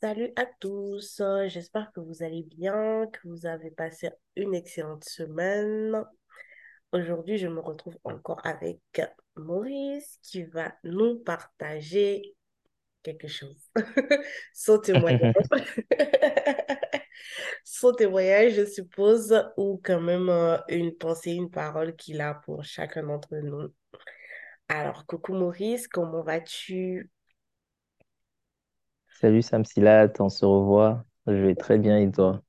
[0.00, 5.02] Salut à tous, euh, j'espère que vous allez bien, que vous avez passé une excellente
[5.02, 6.04] semaine.
[6.92, 8.78] Aujourd'hui, je me retrouve encore avec
[9.34, 12.36] Maurice qui va nous partager
[13.02, 13.70] quelque chose.
[14.54, 15.34] Son témoignage.
[17.64, 22.62] Son témoignage, je suppose, ou quand même euh, une pensée, une parole qu'il a pour
[22.62, 23.74] chacun d'entre nous.
[24.68, 27.10] Alors, coucou Maurice, comment vas-tu?
[29.20, 31.04] Salut Samsilat, on se revoit.
[31.26, 32.42] Je vais très bien et toi?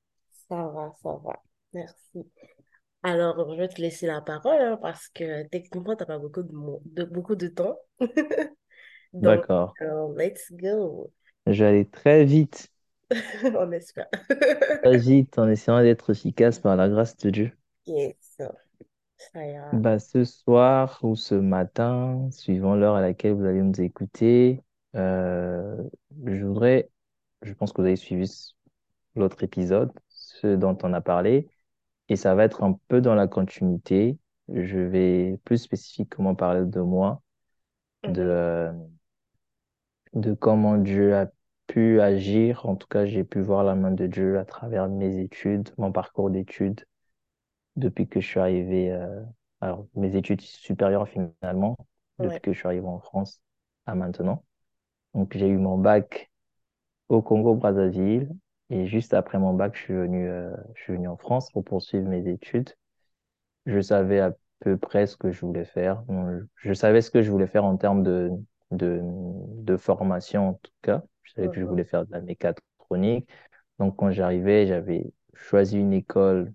[0.48, 1.42] Ça va, ça va.
[1.72, 2.30] Merci.
[3.02, 6.42] Alors, je vais te laisser la parole hein, parce que techniquement, tu n'as pas beaucoup
[6.42, 7.78] de, mo- de, beaucoup de temps.
[9.14, 9.76] Donc, D'accord.
[9.82, 11.12] euh, let's go.
[11.46, 12.72] Je vais aller très vite,
[13.56, 14.08] On espère.
[14.82, 17.52] très vite, en essayant d'être efficace par la grâce de Dieu.
[17.86, 18.38] Yes,
[19.32, 19.82] ça ira.
[19.82, 24.62] Bah, ce soir ou ce matin, suivant l'heure à laquelle vous allez nous écouter,
[24.96, 25.76] euh,
[26.26, 26.90] je voudrais,
[27.42, 28.54] je pense que vous avez suivi
[29.16, 31.48] l'autre épisode, ce dont on a parlé,
[32.08, 34.18] et ça va être un peu dans la continuité.
[34.54, 37.22] Je vais plus spécifiquement parler de moi,
[38.06, 38.72] de, Mhm, euh,
[40.14, 41.26] de comment Dieu a
[41.66, 42.66] pu agir.
[42.66, 45.92] En tout cas, j'ai pu voir la main de Dieu à travers mes études, mon
[45.92, 46.84] parcours d'études
[47.76, 49.22] depuis que je suis arrivé, euh,
[49.60, 51.76] alors mes études supérieures finalement,
[52.20, 53.40] depuis Ouais, que je suis arrivé en France
[53.86, 54.44] à maintenant.
[55.14, 56.30] Donc, j'ai eu mon bac
[57.08, 58.28] au Congo-Brazzaville
[58.70, 61.64] et juste après mon bac, je suis venu, euh, je suis venu en France pour
[61.64, 62.70] poursuivre mes études.
[63.66, 66.02] Je savais à peu près ce que je voulais faire.
[66.56, 68.30] Je savais ce que je voulais faire en termes de,
[68.70, 71.02] de, de formation, en tout cas.
[71.22, 73.28] Je savais que je voulais faire de la mécatronique.
[73.78, 76.52] Donc, quand j'arrivais, j'avais choisi une école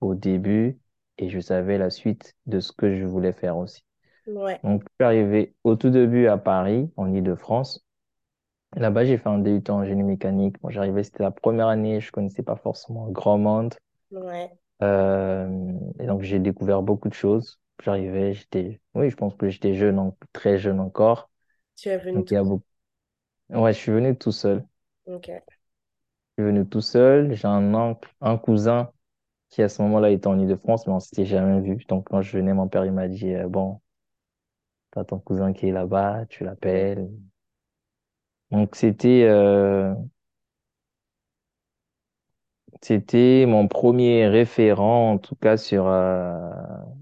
[0.00, 0.78] au début
[1.18, 3.82] et je savais la suite de ce que je voulais faire aussi.
[4.26, 7.84] Ouais, Donc, je suis arrivé au tout début à Paris, en Île-de-France.
[8.76, 10.60] Là-bas, j'ai fait un DUT en génie mécanique.
[10.62, 13.74] Bon, j'arrivais, c'était la première année, je connaissais pas forcément grand monde.
[14.10, 14.58] ouais.
[14.82, 17.60] Euh, et donc, j'ai découvert beaucoup de choses.
[17.82, 21.30] J'arrivais, j'étais, oui, je pense que j'étais jeune, en- très jeune encore.
[21.76, 22.44] Tu es venu Donc, tout il y a seul.
[22.44, 22.64] beaucoup.
[23.50, 24.66] Ouais, je suis venu tout seul.
[25.04, 25.28] Ok,
[26.38, 27.34] Je suis venu tout seul.
[27.34, 28.90] J'ai un oncle, un cousin
[29.50, 31.78] qui, à ce moment-là, était en Île-de-France, mais on s'était jamais vu.
[31.88, 33.48] Donc, quand je venais, mon père, il m'a dit, euh,
[34.96, 37.08] t'as ton cousin qui est là-bas, tu l'appelles.
[38.50, 39.94] Donc, c'était, euh,
[42.82, 46.50] c'était mon premier référent, en tout cas, sur, euh,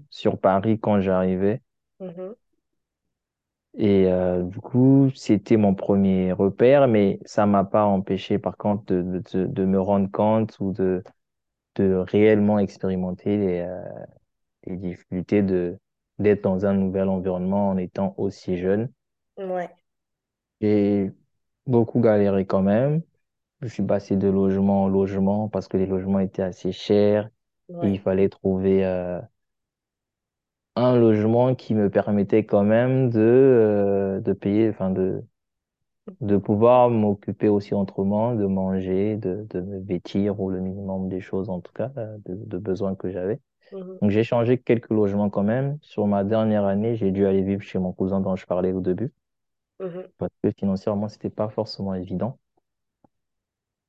[0.09, 1.61] sur Paris quand j'arrivais.
[1.99, 2.35] mhm,
[3.77, 8.85] Et euh, du coup, c'était mon premier repère, mais ça m'a pas empêché, par contre,
[8.85, 11.03] de, de, de de me rendre compte ou de,
[11.75, 13.83] de réellement expérimenter les, euh,
[14.65, 15.77] les difficultés de
[16.19, 18.89] d'être dans un nouvel environnement en étant aussi jeune.
[19.37, 19.75] ouais,
[20.61, 21.11] J'ai
[21.67, 23.01] beaucoup galéré quand même.
[23.61, 27.29] Je suis passé de logement en logement parce que les logements étaient assez chers
[27.81, 29.21] et il fallait trouver euh,
[30.77, 35.21] un logement qui me permettait quand même de, euh, de payer, enfin de
[36.21, 41.21] de pouvoir m'occuper aussi autrement, de manger, de, de me vêtir ou le minimum des
[41.21, 43.39] choses en tout cas, euh, de, de besoins que j'avais.
[43.71, 45.77] Mhm, Donc j'ai changé quelques logements quand même.
[45.81, 48.81] Sur ma dernière année, j'ai dû aller vivre chez mon cousin dont je parlais au
[48.81, 49.11] début,
[49.79, 52.37] mhm, parce que financièrement, c'était pas forcément évident.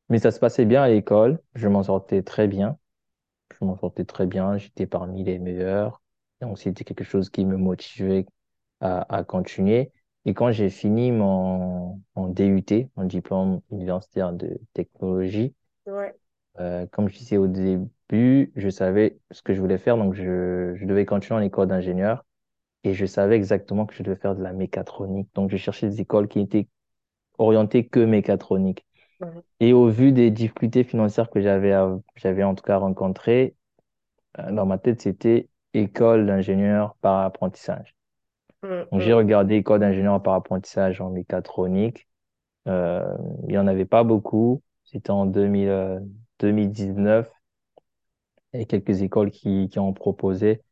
[0.08, 2.78] Mais ça se passait bien à l'école, je m'en sortais très bien.
[3.60, 6.02] Je m'en sortais très bien, j'étais parmi les meilleurs.
[6.40, 8.26] Donc c'était quelque chose qui me motivait
[8.80, 9.92] à, à continuer.
[10.26, 15.54] Et quand j'ai fini mon, mon DUT, mon diplôme universitaire de technologie,
[15.86, 16.16] ouais,
[16.60, 20.74] euh, comme je disais au début, je savais ce que je voulais faire, donc je,
[20.76, 22.24] je devais continuer en école d'ingénieur
[22.84, 25.28] et je savais exactement que je devais faire de la mécatronique.
[25.34, 26.68] Donc je cherchais des écoles qui étaient
[27.38, 28.86] orientées que mécatronique.
[29.60, 31.74] Et au vu des difficultés financières que j'avais,
[32.16, 33.56] j'avais en tout cas rencontrées,
[34.38, 37.94] euh, dans ma tête, c'était école d'ingénieur par apprentissage.
[38.62, 42.08] mhm, Donc, j'ai mhm, regardé école d'ingénieur par apprentissage en mécatronique.
[42.68, 43.04] Euh,
[43.44, 44.62] il n'y en avait pas beaucoup.
[44.84, 46.00] C'était en 2000, euh,
[46.40, 47.30] 2019.
[48.60, 50.62] A quelques écoles qui, qui en proposaient.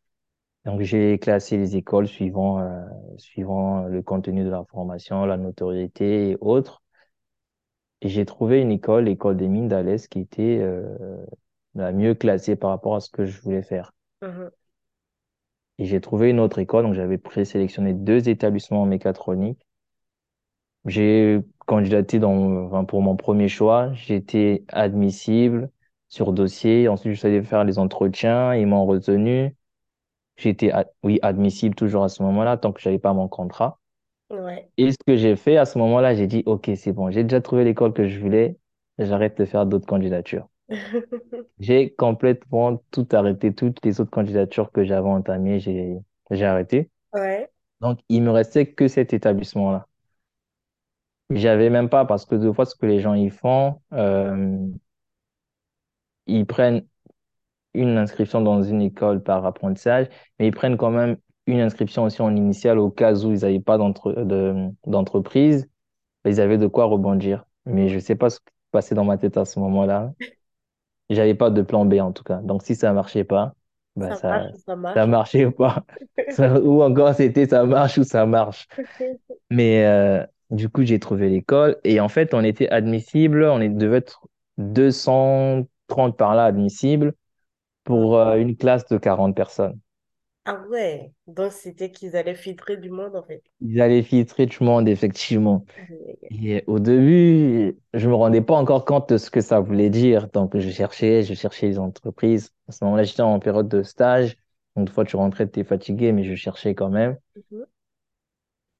[0.66, 2.82] Donc, j'ai classé les écoles suivant, euh,
[3.18, 6.82] suivant le contenu de la formation, la notoriété et autres.
[8.02, 11.26] Et j'ai trouvé une école, l'école des mines d'Alès, qui était euh,
[11.74, 13.92] la mieux classée par rapport à ce que je voulais faire.
[14.22, 14.50] mhm,
[15.78, 19.60] Et j'ai trouvé une autre école, donc j'avais présélectionné deux établissements en mécatronique.
[20.86, 23.92] J'ai candidaté dans, enfin, pour mon premier choix.
[23.94, 25.70] J'étais admissible
[26.14, 26.88] sur dossier.
[26.88, 28.54] Ensuite, je suis allé faire les entretiens.
[28.54, 29.54] Ils m'ont retenu.
[30.36, 30.72] J'étais,
[31.02, 33.78] oui, admissible toujours à ce moment-là, tant que j'avais pas mon contrat.
[34.30, 34.68] Ouais.
[34.78, 37.40] Et ce que j'ai fait à ce moment-là, j'ai dit, OK, c'est bon, j'ai déjà
[37.40, 38.58] trouvé l'école que je voulais,
[38.98, 40.48] j'arrête de faire d'autres candidatures.
[41.58, 45.98] J'ai complètement tout arrêté, toutes les autres candidatures que j'avais entamées, j'ai,
[46.30, 46.90] j'ai arrêté.
[47.12, 47.50] Ouais.
[47.80, 49.86] Donc, il me restait que cet établissement-là.
[51.30, 54.58] J'avais même pas, parce que deux fois, ce que les gens y font, euh,
[56.26, 56.84] ils prennent
[57.74, 61.16] une inscription dans une école par apprentissage, mais ils prennent quand même
[61.46, 65.68] une inscription aussi en initiale au cas où ils n'avaient pas d'entre- de- d'entreprise,
[66.26, 67.46] ils avaient de quoi rebondir.
[67.66, 70.14] Mais je sais pas ce qui passait dans ma tête à ce moment-là.
[71.10, 72.38] J'avais pas de plan B en tout cas.
[72.42, 73.54] Donc si ça marchait pas,
[73.96, 75.06] bah Ça marche ça ou ça marche.
[75.06, 75.84] marchait pas.
[76.28, 78.66] Ça- ou encore c'était ça marche ou ça marche.
[79.50, 83.98] Mais euh, du coup j'ai trouvé l'école et en fait on était admissible, on devait
[83.98, 84.26] être
[85.94, 87.14] 230 par là admissibles
[87.84, 89.80] pour euh, une classe de 40 personnes.
[90.46, 93.42] Ah ouais, donc c'était qu'ils allaient filtrer du monde en fait.
[93.60, 95.64] Ils allaient filtrer le monde effectivement.
[96.30, 100.28] Et au début, je me rendais pas encore compte de ce que ça voulait dire.
[100.28, 102.52] Donc, je cherchais, je cherchais les entreprises.
[102.68, 104.36] À ce moment-là, j'étais en période de stage.
[104.76, 107.16] Donc, une fois, tu rentrais, tu es fatigué, mais je cherchais quand même.
[107.36, 107.64] Mhm.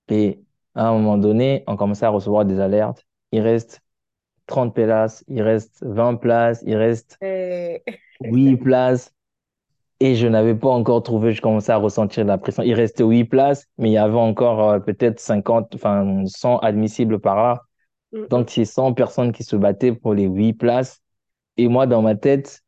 [0.09, 0.43] Et
[0.75, 3.07] à un moment donné, on commençait à recevoir des alertes.
[3.33, 3.83] Il reste
[4.47, 7.79] 30 places, il reste 20 places, il reste Euh,
[8.21, 9.13] 8 places.
[10.01, 12.63] Et je n'avais pas encore trouvé, je commençais à ressentir la pression.
[12.63, 17.21] Il restait 8 places, mais il y avait encore euh, peut-être 50, enfin 100 admissibles
[17.21, 17.63] par là.
[18.13, 18.29] mhm.
[18.29, 21.03] Donc, c'est 100 personnes qui se battaient pour les 8 places.
[21.57, 22.63] Et moi, dans ma tête,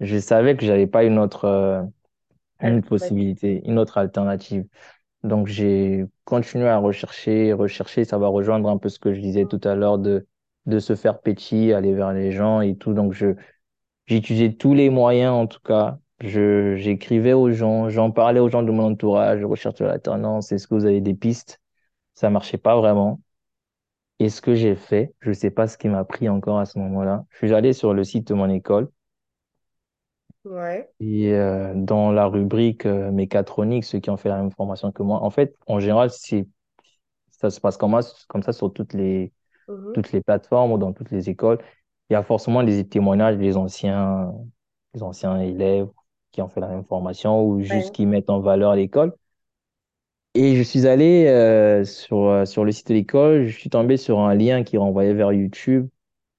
[0.00, 1.82] je savais que j'avais pas une autre, euh,
[2.62, 4.66] une possibilité, une autre alternative.
[5.24, 8.04] Donc, j'ai continué à rechercher, rechercher.
[8.04, 10.26] Ça va rejoindre un peu ce que je disais tout à l'heure de,
[10.68, 12.94] de se faire petit, aller vers les gens et tout.
[12.94, 13.34] Donc, je,
[14.06, 15.98] j'utilisais tous les moyens, en tout cas.
[16.20, 20.52] Je, j'écrivais aux gens, j'en parlais aux gens de mon entourage, je recherchais l'alternance.
[20.52, 21.60] Est-ce que vous avez des pistes?
[22.14, 23.20] Ça marchait pas vraiment.
[24.20, 26.78] Et ce que j'ai fait, je sais pas ce qui m'a pris encore à ce
[26.78, 27.24] moment-là.
[27.30, 28.90] Je suis allé sur le site de mon école
[30.44, 30.88] Ouais.
[31.00, 35.02] et euh, dans la rubrique euh, mécatronique, ceux qui ont fait la même formation que
[35.02, 36.46] moi, en fait, en général, c'est,
[37.30, 38.00] ça se passe comme
[38.42, 39.32] ça sur toutes les,
[39.68, 39.94] Mhm.
[39.94, 41.58] toutes les plateformes ou dans toutes les écoles.
[42.10, 44.34] Il y a forcément des témoignages des anciens,
[44.94, 45.88] des anciens élèves
[46.32, 47.94] qui ont fait la même formation ou juste Ouais.
[47.94, 49.14] qui mettent en valeur l'école.
[50.34, 53.96] Et je suis allé euh, sur, euh, sur le site de l'école, je suis tombé
[53.96, 55.88] sur un lien qui renvoyait vers YouTube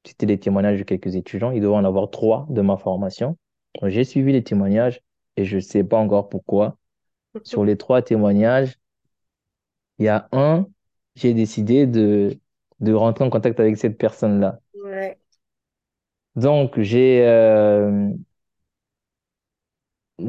[0.06, 1.52] C'était des témoignages de quelques étudiants.
[1.52, 3.38] Il devait en avoir trois de ma formation.
[3.86, 5.02] J'ai suivi les témoignages
[5.38, 6.78] et je ne sais pas encore pourquoi.
[7.44, 8.78] Sur les trois témoignages,
[10.00, 10.68] il y a un,
[11.16, 12.40] j'ai décidé de,
[12.80, 14.60] de rentrer en contact avec cette personne-là.
[14.74, 15.20] Ouais.
[16.36, 18.12] Donc, j'ai, euh,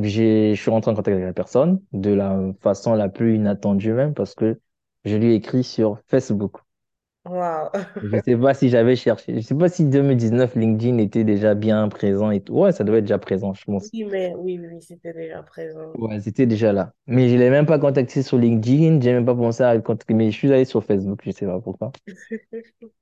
[0.02, 3.92] j'ai, je suis rentré en contact avec la personne de la façon la plus inattendue
[3.92, 4.60] même parce que
[5.04, 6.58] je lui ai écrit sur Facebook.
[7.26, 7.70] Wow.
[8.02, 9.34] Je sais pas si j'avais cherché.
[9.36, 12.54] Je sais pas si 2019 LinkedIn était déjà bien présent et tout.
[12.54, 13.90] Ouais, ça devait être déjà présent, je pense.
[13.92, 15.92] Oui, mais oui, oui, oui, c'était déjà présent.
[15.98, 16.92] Ouais, c'était déjà là.
[17.06, 19.00] Mais je l'ai même pas contacté sur LinkedIn.
[19.00, 20.14] J'ai même pas pensé à le contacter.
[20.14, 21.20] Mais je suis allé sur Facebook.
[21.24, 21.92] Je sais pas pourquoi.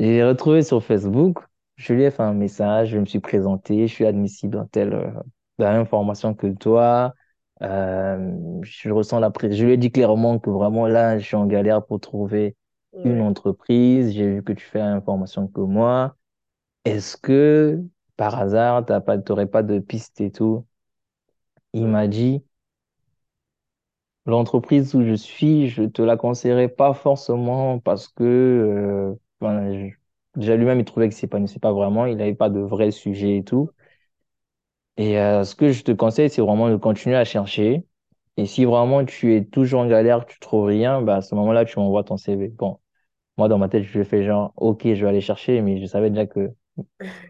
[0.00, 1.38] J'ai retrouvé sur Facebook.
[1.76, 2.90] Je lui ai fait un message.
[2.90, 3.86] Je me suis présenté.
[3.86, 5.10] Je suis admissible dans telle, euh,
[5.58, 7.14] dans la même formation que toi.
[7.62, 9.56] Euh, je ressens la pression.
[9.58, 12.56] Je lui ai dit clairement que vraiment là, je suis en galère pour trouver
[13.04, 14.12] une entreprise.
[14.14, 16.16] J'ai vu que tu fais la même formation que moi.
[16.84, 17.82] Est-ce que,
[18.16, 20.66] par hasard, t'as pas, t'aurais pas de piste et tout?
[21.72, 22.44] Il m'a dit,
[24.26, 30.40] l'entreprise où je suis, je te la conseillerais pas forcément parce que, euh, ben, je-
[30.40, 32.90] déjà lui-même, il trouvait que c'est pas, c'est pas vraiment, il n'avait pas de vrai
[32.90, 33.70] sujet et tout.
[34.96, 37.84] Et euh, ce que je te conseille, c'est vraiment de continuer à chercher.
[38.40, 41.64] Et si vraiment tu es toujours en galère, tu trouves rien, bah, à ce moment-là,
[41.64, 42.48] tu m'envoies ton CV.
[42.48, 42.78] Bon,
[43.38, 46.10] moi, dans ma tête, je fais genre, OK, je vais aller chercher, mais je savais
[46.10, 46.50] déjà que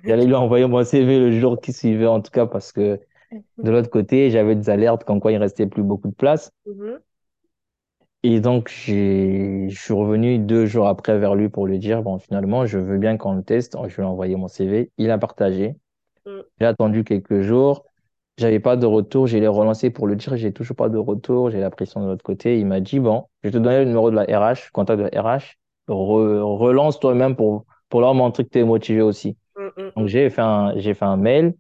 [0.07, 3.01] j'allais lui envoyer mon CV le jour qui suivait, en tout cas, parce que
[3.63, 6.53] De l'autre côté, j'avais des alertes comme quoi il restait plus beaucoup de place.
[6.67, 7.03] Mhm.
[8.23, 12.67] Et donc, je suis revenu deux jours après vers lui pour lui dire, bon, finalement,
[12.67, 13.77] je veux bien qu'on le teste.
[13.89, 14.91] Je lui ai envoyé mon CV.
[14.99, 15.77] Il a partagé.
[16.27, 16.45] Mhm.
[16.61, 17.87] J'ai attendu quelques jours.
[18.41, 19.27] J'avais pas de retour.
[19.27, 20.37] J'ai les relancé pour le dire.
[20.37, 21.51] J'ai toujours pas de retour.
[21.51, 22.59] J'ai la pression de l'autre côté.
[22.59, 25.09] Il m'a dit, bon, je vais te donner le numéro de la RH, contact de
[25.13, 25.57] la RH.
[25.89, 29.37] Re- relance toi-même pour, pour leur montrer que tu es motivé aussi.
[29.55, 29.73] Mhm.
[29.97, 30.09] Donc, Mhm.
[30.09, 31.55] j'ai fait un, j'ai fait un mail.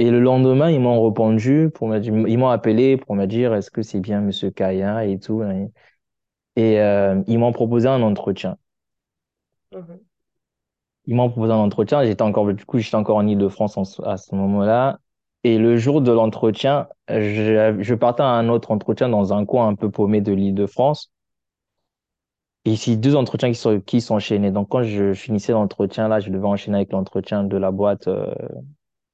[0.00, 3.54] Et le lendemain, ils m'ont répondu pour me dire, ils m'ont appelé pour me dire
[3.54, 5.42] est-ce que c'est bien Monsieur Kaya et tout.
[6.56, 8.56] Et euh, ils m'ont proposé un entretien.
[11.06, 12.04] Ils m'ont proposé un entretien.
[12.04, 14.98] J'étais encore, du coup, j'étais encore en Île-de-France en ce- à ce moment-là.
[15.44, 19.68] Et le jour de l'entretien, je, je partais à un autre entretien dans un coin
[19.68, 21.10] un peu paumé de l'Île-de-France.
[22.66, 24.50] Et ici, deux entretiens qui sont, qui s'enchaînaient.
[24.50, 28.34] Donc, quand je finissais l'entretien, là, je devais enchaîner avec l'entretien de la boîte euh,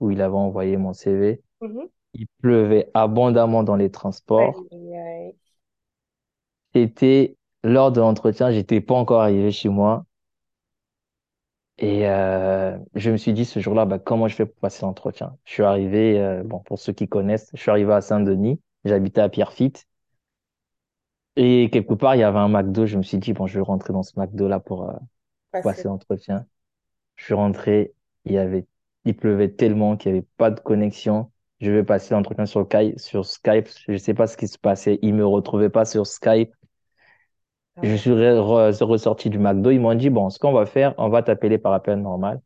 [0.00, 1.42] où il avait envoyé mon CV.
[1.60, 1.88] Mhm.
[2.14, 4.66] Il pleuvait abondamment dans les transports.
[6.74, 10.04] C'était lors de l'entretien, j'étais pas encore arrivé chez moi.
[11.78, 15.36] Et euh, je me suis dit ce jour-là, bah, comment je fais pour passer l'entretien?
[15.44, 18.60] Je suis arrivé, euh, bon, pour ceux qui connaissent, je suis arrivé à Saint-Denis.
[18.84, 19.86] J'habitais à Pierrefitte.
[21.36, 22.86] Et quelque part, il y avait un McDo.
[22.86, 24.94] Je me suis dit, bon, je vais rentrer dans ce McDo-là pour, euh,
[25.62, 26.46] passer l'entretien.
[27.16, 28.66] Je suis rentré, il y avait,
[29.04, 31.30] il pleuvait tellement qu'il n'y avait pas de connexion.
[31.60, 33.68] Je vais passer l'entretien sur Skype, sur Skype.
[33.86, 34.98] Je ne sais pas ce qui se passait.
[35.02, 36.54] Ils me retrouvaient pas sur Skype.
[37.82, 39.70] Je suis re- re- ressorti du McDo.
[39.70, 42.40] Ils m'ont dit, bon, ce qu'on va faire, on va t'appeler par appel normal.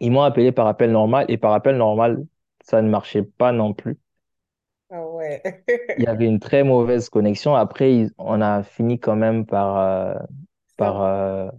[0.00, 2.26] Ils m'ont appelé par appel normal et par appel normal,
[2.64, 3.98] ça ne marchait pas non plus.
[4.90, 5.42] Ah ouais.
[5.96, 7.54] Il y avait une très mauvaise connexion.
[7.54, 10.14] Après, ils- on a fini quand même par, euh,
[10.76, 11.50] par, euh,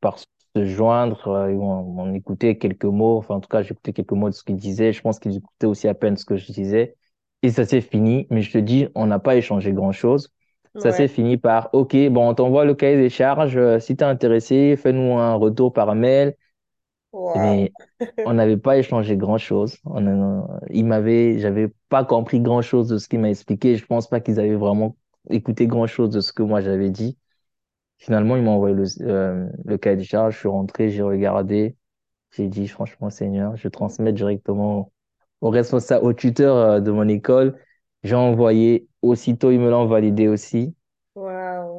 [0.00, 0.26] par se
[0.66, 1.28] joindre.
[1.28, 3.18] euh, on, on écoutait quelques mots.
[3.18, 4.92] Enfin, en tout cas, j'écoutais quelques mots de ce qu'ils disaient.
[4.94, 6.96] Je pense qu'ils écoutaient aussi à peine ce que je disais.
[7.42, 8.26] Et ça s'est fini.
[8.30, 10.32] Mais je te dis, on n'a pas échangé grand-chose.
[10.78, 11.08] Ça s'est Ouais.
[11.08, 13.56] fini par, OK, bon, on t'envoie le cahier des charges.
[13.56, 16.36] Euh, Si t'es intéressé, fais-nous un retour par mail.
[17.34, 17.72] Mais
[18.24, 19.78] on n'avait pas échangé grand-chose.
[19.84, 23.76] On a- il m'avait, j'avais pas compris grand-chose de ce qu'il m'a expliqué.
[23.76, 24.96] Je pense pas qu'ils avaient vraiment
[25.30, 27.18] écouté grand-chose de ce que moi j'avais dit.
[27.98, 30.34] Finalement, ils m'ont envoyé le, euh, le cahier de charge.
[30.34, 31.76] Je suis rentré, j'ai regardé.
[32.32, 34.92] J'ai dit, franchement, Seigneur, je transmets directement
[35.42, 37.58] au responsable, au tuteur euh, de mon école.
[38.04, 38.88] J'ai envoyé.
[39.02, 40.74] Aussitôt, ils me l'ont validé aussi.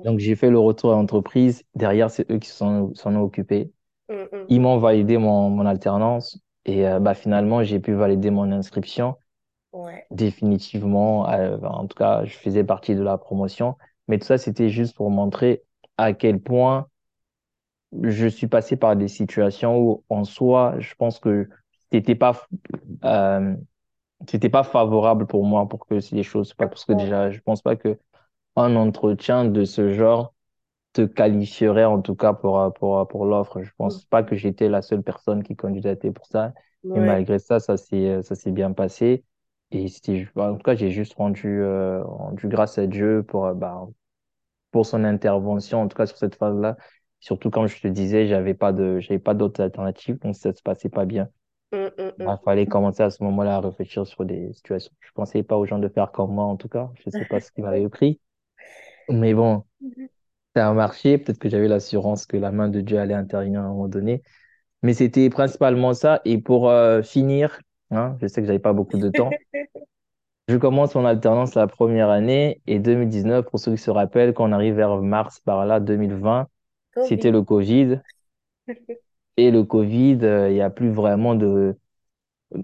[0.04, 1.64] Donc, j'ai fait le retour à l'entreprise.
[1.76, 3.72] Derrière, c'est eux qui s'en s'en ont occupés.
[4.10, 6.40] Hum, hum, Ils m'ont validé mon, mon alternance.
[6.66, 9.18] Et euh, bah, finalement, j'ai pu valider mon inscription
[9.74, 10.08] Ouais.
[10.12, 11.30] définitivement.
[11.32, 13.78] Euh, en tout cas, je faisais partie de la promotion.
[14.08, 15.64] Mais tout ça, c'était juste pour montrer
[15.98, 16.88] à quel point
[18.04, 21.50] je suis passé par des situations où, en soi, je pense que
[21.92, 22.46] c'était pas,
[23.04, 23.56] euh,
[24.30, 26.70] c'était pas favorable pour moi pour que les choses se passent.
[26.70, 28.00] Parce que déjà, je pense pas que
[28.56, 30.34] un entretien de ce genre
[30.94, 33.62] te qualifierait, en tout cas, pour, pour, pour l'offre.
[33.64, 34.26] Je pense pas Mhm.
[34.26, 36.54] que j'étais la seule personne qui candidatait pour ça.
[36.96, 37.02] Et Ouais.
[37.02, 39.26] malgré ça, ça s'est, ça s'est bien passé.
[39.72, 43.54] Et c'était, en tout cas, j'ai juste rendu, euh, rendu grâce à Dieu pour, euh,
[43.54, 43.88] bah,
[44.72, 46.78] pour son intervention, en tout cas sur cette phase-là.
[47.20, 50.62] Surtout comme je te disais, j'avais pas de, j'avais pas d'autres alternatives, donc ça se
[50.64, 51.30] passait pas bien.
[51.72, 52.38] Hum, hum, hum.
[52.40, 54.92] Il fallait commencer à ce moment-là à réfléchir sur des situations.
[55.00, 56.90] Je pensais pas aux gens de faire comme moi, en tout cas.
[57.04, 58.20] Je sais pas ce qui m'avait pris.
[59.10, 59.66] Mais bon,
[60.56, 61.18] ça a marché.
[61.18, 64.24] Peut-être que j'avais l'assurance que la main de Dieu allait intervenir à un moment donné.
[64.84, 66.22] Mais c'était principalement ça.
[66.26, 67.60] Et pour euh, finir,
[67.92, 69.40] hein, je sais que j'avais pas beaucoup de temps.
[70.48, 74.48] Je commence mon alternance la première année et 2019, pour ceux qui se rappellent, quand
[74.50, 76.48] on arrive vers mars par là, 2020,
[77.02, 78.02] c'était le Covid.
[79.38, 81.78] Et le Covid, euh, il y a plus vraiment de...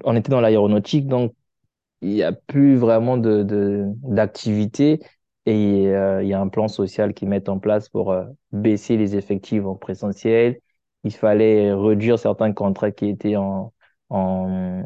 [0.03, 1.33] On était dans l'aéronautique, donc
[2.01, 5.01] il n'y a plus vraiment de, de, d'activité.
[5.45, 8.97] Et euh, il y a un plan social qu'ils mettent en place pour euh, baisser
[8.97, 10.59] les effectifs en présentiel.
[11.03, 13.73] Il fallait réduire certains contrats qui étaient en,
[14.09, 14.83] en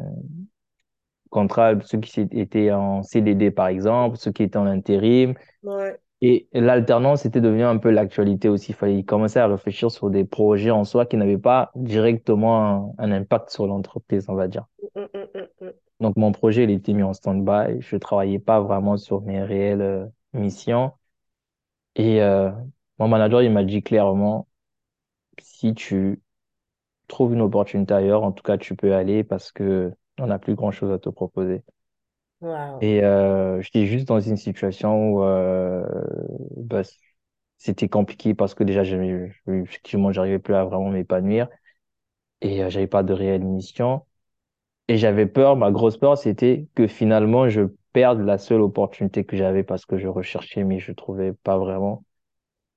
[1.30, 5.34] contrat, ceux qui étaient en CDD par exemple, ceux qui étaient en intérim.
[5.62, 5.98] Ouais.
[6.22, 8.72] Et l'alternance était devenu un peu l'actualité aussi.
[8.72, 13.04] Il fallait commencer à réfléchir sur des projets en soi qui n'avaient pas directement un,
[13.04, 14.64] un impact sur l'entreprise, on va dire.
[14.94, 15.28] Hum, hum,
[15.60, 15.72] hum.
[16.00, 17.80] Donc, mon projet, il était mis en stand-by.
[17.80, 20.92] Je travaillais pas vraiment sur mes réelles euh, missions.
[21.94, 22.50] Et euh,
[22.98, 24.48] mon manager, il m'a dit clairement,
[25.42, 26.22] si tu
[27.08, 30.54] trouves une opportunité ailleurs, en tout cas, tu peux aller parce que on n'a plus
[30.56, 31.62] grand-chose à te proposer.
[32.80, 35.84] Et euh, j'étais juste dans une situation où euh,
[36.56, 36.82] bah,
[37.58, 38.82] c'était compliqué parce que déjà,
[39.48, 41.48] effectivement, j'arrivais plus à vraiment m'épanouir
[42.42, 44.06] et euh, j'avais pas de réelle mission.
[44.88, 49.36] Et j'avais peur, ma grosse peur, c'était que finalement, je perde la seule opportunité que
[49.36, 52.04] j'avais parce que je recherchais, mais je trouvais pas vraiment.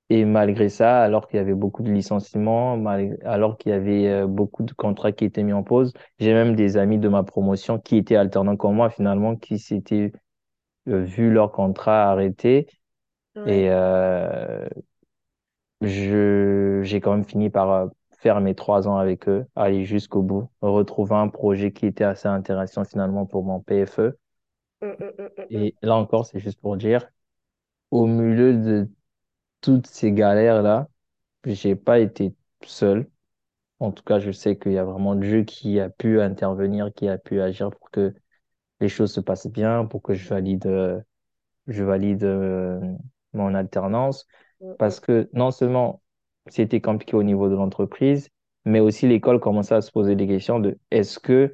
[0.08, 4.06] Et malgré ça, alors qu'il y avait beaucoup de licenciements, mal- alors qu'il y avait
[4.08, 7.24] euh, beaucoup de contrats qui étaient mis en pause, j'ai même des amis de ma
[7.24, 10.12] promotion qui étaient alternants comme moi, finalement, qui s'étaient
[10.88, 12.68] euh, vu leur contrat arrêté.
[13.36, 13.62] Ouais.
[13.64, 14.68] Et euh,
[15.80, 17.86] je, j'ai quand même fini par euh,
[18.18, 22.28] faire mes trois ans avec eux, aller jusqu'au bout, retrouver un projet qui était assez
[22.28, 24.18] intéressant finalement pour mon PFE.
[24.80, 25.48] Hum, hum, hum.
[25.50, 27.08] Et là encore, c'est juste pour dire,
[27.92, 28.88] au milieu de
[29.60, 30.88] toutes ces galères-là,
[31.44, 32.34] j'ai pas été
[32.64, 33.08] seul.
[33.80, 37.08] En tout cas, je sais qu'il y a vraiment Dieu qui a pu intervenir, qui
[37.08, 38.14] a pu agir pour que
[38.80, 41.00] les choses se passent bien, pour que je valide, euh,
[41.68, 42.80] je valide euh,
[43.32, 44.26] mon alternance.
[44.60, 44.76] Mm, mm.
[44.78, 46.02] Parce que non seulement
[46.48, 48.30] c'était compliqué au niveau de l'entreprise,
[48.64, 51.52] mais aussi l'école commençait à se poser des questions de est-ce que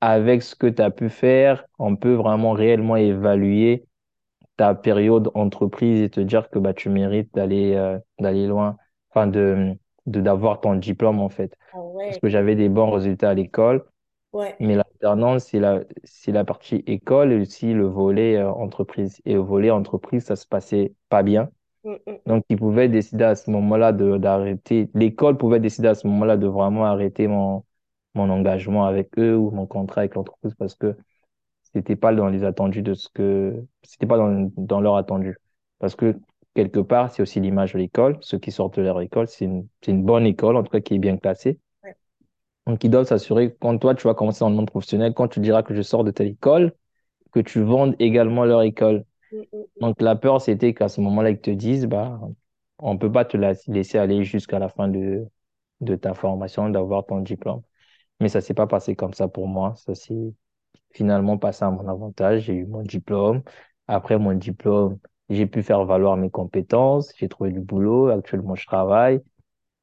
[0.00, 3.86] avec ce que tu as pu faire, on peut vraiment réellement évaluer
[4.56, 8.76] ta période entreprise et te dire que bah, tu mérites d'aller euh, d'aller loin,
[9.10, 9.74] enfin de,
[10.06, 11.56] de d'avoir ton diplôme en fait.
[11.72, 13.84] Ah Parce que j'avais des bons résultats à l'école,
[14.32, 14.60] ouais.
[14.60, 19.20] mais l'alternance, c'est la, c'est la partie école et aussi le volet euh, entreprise.
[19.24, 21.50] Et le volet entreprise, ça se passait pas bien.
[21.84, 22.18] Mm, mm.
[22.26, 24.90] Donc, ils pouvaient décider à ce moment-là de, d'arrêter.
[24.94, 27.64] L'école pouvait décider à ce moment-là de vraiment arrêter mon,
[28.14, 30.96] mon engagement avec eux ou mon contrat avec l'entreprise parce que
[31.74, 35.36] c'était pas dans les attendus de ce que, c'était pas dans, dans leur attendu.
[35.78, 36.16] Parce que
[36.54, 38.18] quelque part, c'est aussi l'image de l'école.
[38.20, 40.80] Ceux qui sortent de leur école, c'est une, c'est une bonne école, en tout cas,
[40.80, 41.58] qui est bien classée.
[41.84, 41.94] Ouais.
[42.66, 45.40] Donc, ils doivent s'assurer, quand toi, tu vas commencer dans le monde professionnel, quand tu
[45.40, 46.72] diras que je sors de telle école,
[47.32, 49.04] que tu vendes également leur école.
[49.32, 49.64] Mm, mm, mm.
[49.80, 52.20] Donc, la peur, c'était qu'à ce moment-là, ils te disent, bah,
[52.78, 55.26] on peut pas te la- laisser aller jusqu'à la fin de,
[55.80, 57.62] de ta formation, d'avoir ton diplôme.
[58.20, 59.74] Mais ça s'est pas passé comme ça pour moi.
[59.76, 60.34] Ça s'est
[60.94, 62.42] finalement passé à mon avantage.
[62.44, 63.42] J'ai eu mon diplôme.
[63.88, 64.98] Après mon diplôme,
[65.30, 67.12] j'ai pu faire valoir mes compétences.
[67.18, 68.08] J'ai trouvé du boulot.
[68.08, 69.20] Actuellement, je travaille.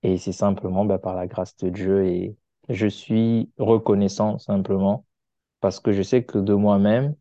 [0.03, 2.05] Et c'est simplement, bah, par la grâce de Dieu.
[2.07, 2.37] Et
[2.69, 5.05] je suis reconnaissant simplement
[5.61, 7.15] parce que je sais que de moi-même,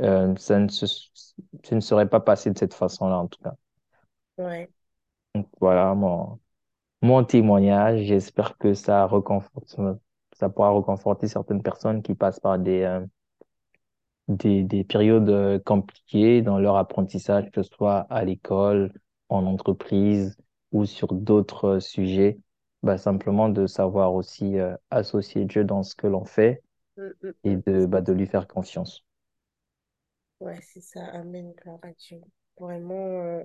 [0.00, 3.54] euh, ça ne se, ça ne serait pas passé de cette façon-là, en tout cas.
[4.38, 4.70] Ouais,
[5.34, 6.40] Donc, voilà mon,
[7.02, 8.04] mon témoignage.
[8.04, 9.76] J'espère que ça reconforte,
[10.38, 13.04] ça pourra reconforter certaines personnes qui passent par des, euh,
[14.28, 18.92] des, des périodes euh, compliquées dans leur apprentissage, que ce soit à l'école,
[19.28, 20.36] en entreprise
[20.72, 22.38] ou sur d'autres euh, sujets.
[22.82, 26.62] Bah, simplement de savoir aussi euh, associer Dieu dans ce que l'on fait
[26.98, 27.62] Mm, mm, et mm.
[27.66, 29.04] de, bah, de lui faire confiance.
[30.40, 31.04] Ouais, c'est ça.
[31.08, 32.20] Amen, gloire à Dieu.
[32.58, 33.44] Vraiment, euh,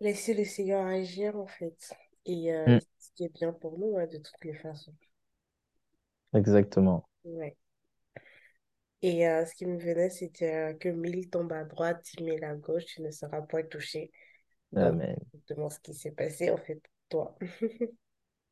[0.00, 1.94] laisser le Seigneur agir, en fait.
[2.26, 4.94] Et euh, Mm, ce qui est bien pour nous, hein, de toutes les façons.
[6.32, 7.08] Exactement.
[7.24, 7.56] Ouais.
[9.02, 12.44] Et euh, ce qui me venait, c'était euh, que mille tombent à droite, dix mille
[12.44, 14.10] à gauche, tu ne seras pas touché.
[14.76, 15.20] Amen.
[15.34, 17.38] exactement ce qui s'est passé, en fait, pour toi.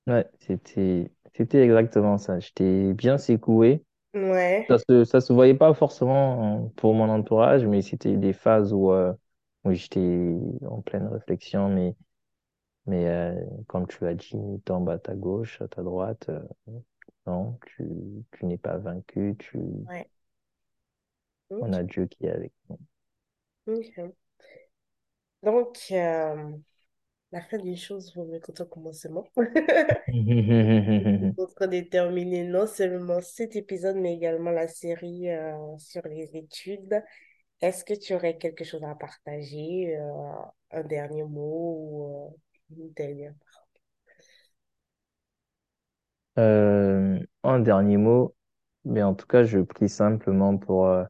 [0.07, 2.39] Ouais, c'était, c'était exactement ça.
[2.41, 3.85] J'étais bien secoué.
[4.15, 8.33] Ouais, Ça se, ça se voyait pas forcément euh, pour mon entourage, mais c'était des
[8.35, 9.13] phases où, euh,
[9.65, 10.01] où j'étais
[10.69, 11.69] en pleine réflexion.
[11.71, 11.97] Mais,
[12.87, 13.35] mais euh,
[13.69, 16.41] comme tu as dit, tombe à ta gauche, à ta droite, euh,
[17.27, 17.85] non, tu,
[18.33, 20.09] tu n'es pas vaincu, tu, ouais.
[21.51, 22.79] on a Dieu qui est avec nous.
[25.43, 26.51] Donc, euh,
[27.33, 29.25] la fin d'une chose vaut mieux ton commencement.
[31.37, 37.03] Pour déterminer non seulement cet épisode, mais également la série euh, sur les études.
[37.61, 40.33] Est-ce que tu aurais quelque chose à partager, euh,
[40.71, 42.33] un dernier mot
[42.71, 43.35] ou une dernière?
[46.39, 48.35] Euh, en dernier mot,
[48.85, 51.05] mais en tout cas, je prie simplement pour euh,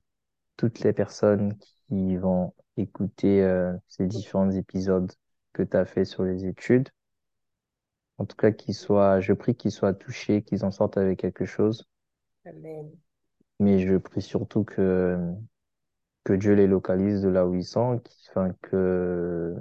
[0.56, 5.12] toutes les personnes qui vont écouter euh, ces différents épisodes
[5.54, 6.90] que tu as fait sur les études.
[8.18, 11.44] En tout cas, qu'ils soient, je prie qu'ils soient touchés, qu'ils en sortent avec quelque
[11.44, 11.84] chose.
[12.44, 12.98] Amen.
[13.60, 15.16] Mais je prie surtout que,
[16.24, 19.54] que Dieu les localise de là où ils sont, qu'il- que,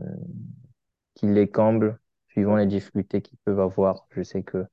[1.22, 2.00] les comble
[2.30, 4.08] suivant les difficultés qu'ils peuvent avoir.
[4.12, 4.66] Je sais que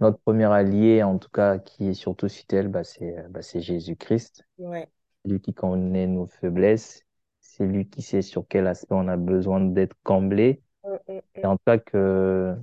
[0.00, 3.60] notre premier allié, en tout cas, qui est surtout fidèle, bah, c'est, euh, bah, c'est
[3.60, 4.44] Jésus-Christ.
[4.58, 4.88] Ouais.
[5.24, 7.04] lui qui connaît nos faiblesses,
[7.40, 10.62] c'est lui qui sait sur quel aspect on a besoin d'être comblé.
[10.84, 11.46] Mm, mm, Et mm.
[11.46, 12.56] en tout cas, que,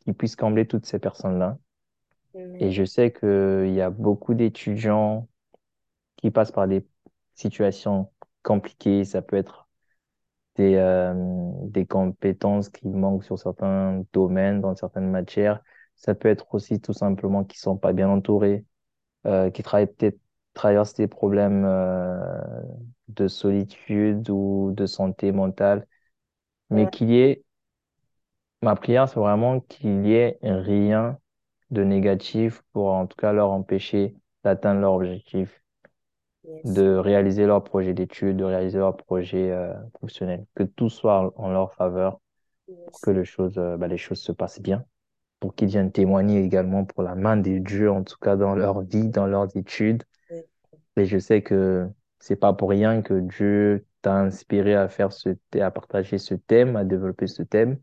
[0.00, 1.58] qu'il puisse combler toutes ces personnes-là.
[2.60, 5.28] Et je sais qu'il y a beaucoup d'étudiants
[6.16, 6.86] qui passent par des
[7.34, 8.12] situations
[8.42, 9.04] compliquées.
[9.04, 9.68] Ça peut être
[10.56, 11.14] des, euh,
[11.64, 15.62] des compétences qui manquent sur certains domaines, dans certaines matières.
[15.96, 18.64] Ça peut être aussi tout simplement qu'ils sont pas bien entourés,
[19.26, 20.18] euh, qui travaillent peut-être
[20.54, 22.62] traversent des problèmes euh,
[23.08, 25.86] de solitude ou de santé mentale,
[26.70, 26.90] mais Ouais.
[26.90, 27.44] qu'il y ait,
[28.62, 31.18] ma prière, c'est vraiment qu'il y ait rien
[31.72, 35.62] de négatif pour en tout cas leur empêcher d'atteindre leur objectif,
[36.44, 36.64] Yes.
[36.64, 41.50] de réaliser leur projet d'études, de réaliser leur projet euh, professionnel, que tout soit en
[41.50, 42.20] leur faveur
[42.86, 44.84] pour que les choses, euh, bah, les choses se passent bien,
[45.44, 48.80] pour qu'ils viennent témoigner également pour la main de Dieu, en tout cas dans leur
[48.80, 50.02] vie, dans leurs études.
[50.96, 51.86] Et je sais que
[52.18, 56.76] c'est pas pour rien que Dieu t'a inspiré à faire ce, à partager ce thème,
[56.76, 57.78] à développer ce thème.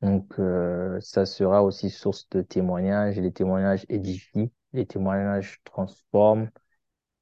[0.00, 4.50] Donc, euh, ça sera aussi source de témoignages les témoignages édifient.
[4.72, 6.48] les témoignages transforment,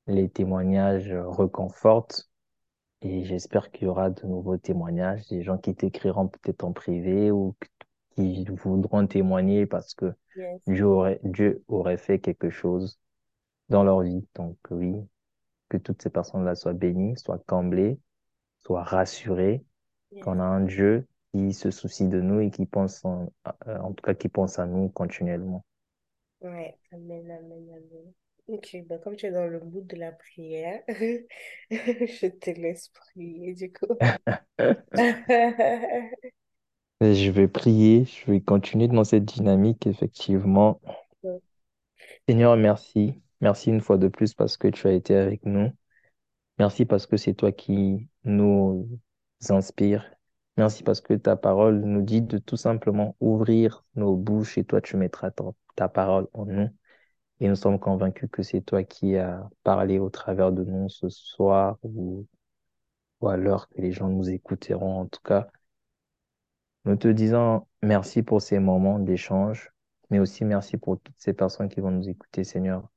[0.07, 2.30] les témoignages reconfortent.
[3.02, 7.33] Et j'espère qu'il y aura de nouveaux témoignages, des gens qui t'écriront peut-être en privé
[7.33, 7.57] ou
[8.16, 12.98] qui voudront témoigner parce que Yes, Dieu aurait, Dieu aurait fait quelque chose
[13.68, 14.27] dans leur vie.
[14.37, 14.94] Donc oui,
[15.68, 18.00] que toutes ces personnes-là soient bénies, soient comblées,
[18.61, 19.64] soient rassurées
[20.20, 23.33] qu'on a un Dieu qui se soucie de nous et qui pense en,
[23.68, 25.64] euh, en tout cas qui pense à nous continuellement.
[26.40, 28.12] Ouais, amen, amen, amen.
[28.46, 30.83] Ok, bah comme tu es dans le mood de la prière,
[31.70, 33.96] je te laisse prier du coup.
[37.12, 40.81] Je vais prier, je vais continuer dans cette dynamique, effectivement.
[42.27, 43.21] Seigneur, merci.
[43.43, 45.71] Merci une fois de plus parce que tu as été avec nous.
[46.59, 48.88] Merci parce que c'est toi qui nous
[49.51, 50.11] inspire.
[50.57, 54.81] Merci parce que ta parole nous dit de tout simplement ouvrir nos bouches et toi
[54.81, 55.45] tu mettras ta,
[55.77, 56.71] ta parole en nous.
[57.40, 61.11] Et nous sommes convaincus que c'est toi qui as parlé au travers de nous ce
[61.11, 62.27] soir ou,
[63.21, 65.01] ou à l'heure que les gens nous écouteront.
[65.01, 65.49] En tout cas,
[66.85, 69.70] nous te disons merci pour ces moments d'échange,
[70.11, 72.88] mais aussi merci pour toutes ces personnes qui vont nous écouter, Seigneur.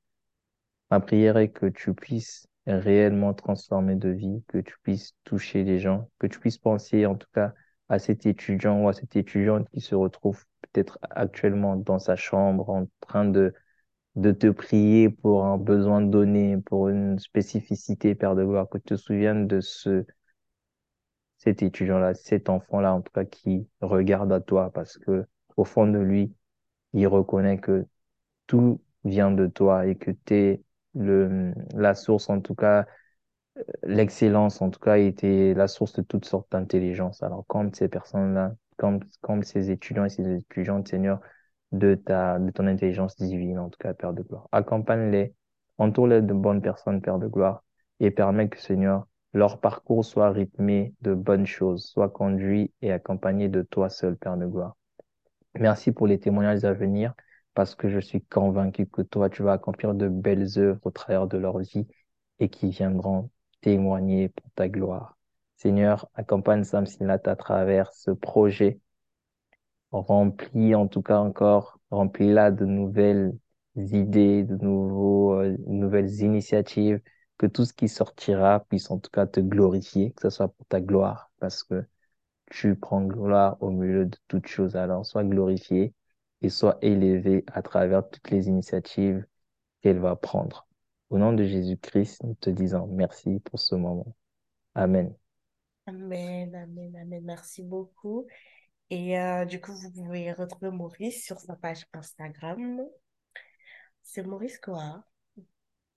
[0.91, 5.80] Ma prière est que tu puisses réellement transformer de vie, que tu puisses toucher les
[5.80, 7.54] gens, que tu puisses penser en tout cas
[7.89, 12.69] à cet étudiant ou à cette étudiante qui se retrouve peut-être actuellement dans sa chambre
[12.69, 13.54] en train de,
[14.15, 18.86] de te prier pour un besoin donné, pour une spécificité, Père de gloire, que tu
[18.86, 20.06] te souviennes de ce,
[21.47, 25.88] cet étudiant-là, cet enfant-là, en tout cas, qui regarde à toi parce que au fond
[25.88, 26.33] de lui,
[26.93, 27.86] il reconnaît que
[28.47, 32.86] tout vient de toi et que tu es le, la source, en tout cas,
[33.83, 37.23] l'excellence, en tout cas, était la source de toutes sortes d'intelligence.
[37.23, 41.21] Alors, comme ces personnes-là, comme, comme ces étudiants et ces étudiantes, Seigneur,
[41.71, 44.49] de ta, de ton intelligence divine, en tout cas, Père de gloire.
[44.51, 45.33] Accompagne-les,
[45.77, 47.63] entoure-les de bonnes personnes, Père de gloire,
[48.01, 49.07] et permets que, Seigneur,
[49.38, 54.36] leur parcours soit rythmé de bonnes choses, soit conduit et accompagné de toi seul, Père
[54.36, 54.76] de gloire.
[55.56, 57.13] Merci pour les témoignages à venir,
[57.54, 61.28] parce que je suis convaincu que toi, tu vas accomplir de belles œuvres au travers
[61.28, 61.88] de leur vie
[62.39, 63.30] et qui viendront
[63.62, 65.17] témoigner pour ta gloire.
[65.56, 68.80] Seigneur, accompagne Sam Sinat à travers ce projet.
[69.91, 73.34] Remplis en tout cas encore, remplis-la de nouvelles
[73.76, 77.02] idées, de euh, nouvelles initiatives,
[77.38, 80.65] que tout ce qui sortira puisse en tout cas te glorifier, que ce soit pour
[80.67, 81.86] ta gloire, parce que
[82.52, 84.76] tu prends gloire au milieu de toutes choses.
[84.76, 85.93] Alors, sois glorifié
[86.41, 89.26] et sois élevé à travers toutes les initiatives
[89.82, 90.67] qu'elle va prendre.
[91.10, 94.15] Au nom de Jésus-Christ, nous te disons merci pour ce moment.
[94.76, 95.13] Amen.
[95.88, 97.23] Amen, amen, amen.
[97.23, 98.28] Merci beaucoup.
[98.89, 102.82] Et euh, du coup, vous pouvez retrouver Maurice sur sa page Instagram.
[104.04, 105.04] C'est Maurice quoi?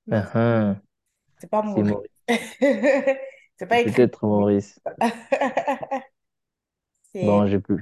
[0.07, 0.81] Non, Uh-huh.
[1.41, 1.85] C'est pas Maurice.
[1.85, 2.11] Maurice.
[3.59, 3.93] C'est pas écrit.
[3.93, 4.81] peut-être Maurice.
[7.21, 7.79] Bon, je peux.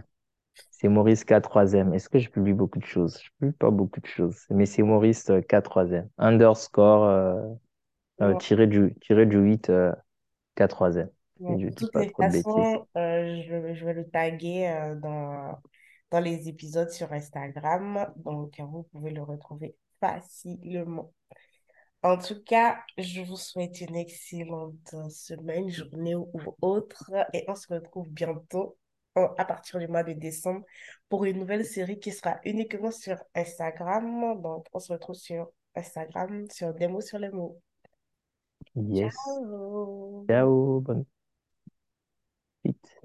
[0.71, 1.95] C'est Maurice K3M.
[1.95, 3.21] Est-ce que je publie beaucoup de choses?
[3.23, 6.09] Je publie pas beaucoup de choses, mais c'est Maurice euh, K3M.
[6.19, 7.43] Underscore, euh,
[8.23, 9.93] euh, tiré du, tiré du 8, euh,
[10.57, 11.11] K3M.
[11.41, 12.39] bon, Si je dis pas trop de
[12.97, 15.59] euh, je, je vais le taguer euh, dans,
[16.11, 18.13] dans les épisodes sur Instagram.
[18.17, 21.13] Donc, euh, vous pouvez le retrouver facilement.
[22.03, 26.31] En tout cas, je vous souhaite une excellente semaine, journée ou
[26.63, 28.77] autre, et on se retrouve bientôt
[29.17, 30.65] en- à partir du mois de décembre
[31.09, 34.41] pour une nouvelle série qui sera uniquement sur Instagram.
[34.41, 37.61] Donc, on se retrouve sur Instagram, sur des mots sur les mots.
[38.77, 39.15] Yes.
[39.15, 40.25] Ciao!
[40.29, 41.05] Ciao, bonne
[42.65, 42.98] suite.